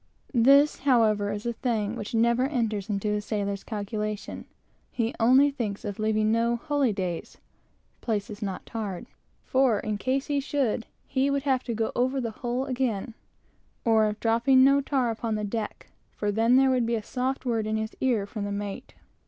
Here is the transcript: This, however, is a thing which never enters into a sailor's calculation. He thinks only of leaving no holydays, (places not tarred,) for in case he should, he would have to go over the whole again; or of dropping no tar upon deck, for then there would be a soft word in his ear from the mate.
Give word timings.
This, 0.33 0.79
however, 0.79 1.31
is 1.31 1.45
a 1.45 1.53
thing 1.53 1.95
which 1.95 2.15
never 2.15 2.45
enters 2.47 2.89
into 2.89 3.13
a 3.13 3.21
sailor's 3.21 3.63
calculation. 3.63 4.45
He 4.91 5.11
thinks 5.11 5.15
only 5.21 5.51
of 5.83 5.99
leaving 5.99 6.31
no 6.31 6.55
holydays, 6.57 7.37
(places 8.01 8.41
not 8.41 8.65
tarred,) 8.65 9.05
for 9.43 9.79
in 9.79 9.99
case 9.99 10.25
he 10.25 10.39
should, 10.39 10.87
he 11.05 11.29
would 11.29 11.43
have 11.43 11.63
to 11.65 11.75
go 11.75 11.91
over 11.95 12.19
the 12.19 12.31
whole 12.31 12.65
again; 12.65 13.13
or 13.85 14.07
of 14.07 14.19
dropping 14.19 14.63
no 14.63 14.81
tar 14.81 15.11
upon 15.11 15.35
deck, 15.45 15.91
for 16.15 16.31
then 16.31 16.55
there 16.55 16.71
would 16.71 16.87
be 16.87 16.95
a 16.95 17.03
soft 17.03 17.45
word 17.45 17.67
in 17.67 17.77
his 17.77 17.95
ear 18.01 18.25
from 18.25 18.45
the 18.45 18.51
mate. 18.51 18.95